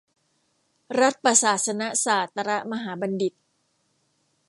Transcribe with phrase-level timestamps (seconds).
[0.99, 3.33] รัฐประศาสนศาสตรมหาบัณฑิต